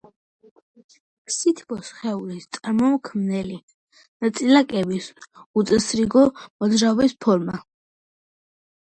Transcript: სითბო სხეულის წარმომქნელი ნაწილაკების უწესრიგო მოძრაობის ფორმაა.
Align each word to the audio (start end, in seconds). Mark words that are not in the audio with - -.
სითბო 1.33 1.75
სხეულის 1.89 2.47
წარმომქნელი 2.57 3.57
ნაწილაკების 4.27 5.09
უწესრიგო 5.63 6.23
მოძრაობის 6.63 7.15
ფორმაა. 7.27 7.61